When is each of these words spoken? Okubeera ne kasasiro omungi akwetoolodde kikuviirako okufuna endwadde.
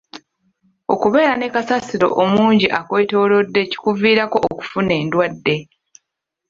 Okubeera 0.93 1.33
ne 1.37 1.47
kasasiro 1.53 2.07
omungi 2.23 2.67
akwetoolodde 2.79 3.61
kikuviirako 3.71 4.37
okufuna 4.51 4.91
endwadde. 5.01 5.55